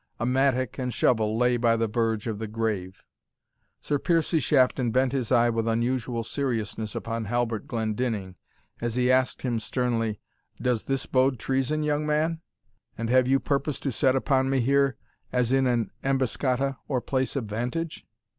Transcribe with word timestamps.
A 0.19 0.25
mattock 0.25 0.79
and 0.79 0.91
shovel 0.91 1.37
lay 1.37 1.57
by 1.57 1.75
the 1.77 1.87
verge 1.87 2.25
of 2.25 2.39
the 2.39 2.47
grave. 2.47 3.03
Sir 3.81 3.99
Piercie 3.99 4.39
Shafton 4.41 4.89
bent 4.89 5.11
his 5.11 5.31
eye 5.31 5.51
with 5.51 5.67
unusual 5.67 6.23
seriousness 6.23 6.95
upon 6.95 7.25
Halbert 7.25 7.67
Glendinning, 7.67 8.35
as 8.81 8.95
he 8.95 9.11
asked 9.11 9.43
him 9.43 9.59
sternly, 9.59 10.19
"Does 10.59 10.85
this 10.85 11.05
bode 11.05 11.37
treason, 11.37 11.83
young 11.83 12.07
man? 12.07 12.41
And 12.97 13.11
have 13.11 13.27
you 13.27 13.39
purpose 13.39 13.79
to 13.81 13.91
set 13.91 14.15
upon 14.15 14.49
me 14.49 14.59
here 14.61 14.95
as 15.31 15.53
in 15.53 15.67
an 15.67 15.91
emboscata 16.03 16.77
or 16.87 16.99
place 16.99 17.35
of 17.35 17.45
vantage?" 17.45 18.03